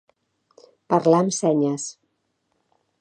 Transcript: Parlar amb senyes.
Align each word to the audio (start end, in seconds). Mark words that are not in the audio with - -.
Parlar 0.93 1.19
amb 1.25 1.35
senyes. 1.41 1.87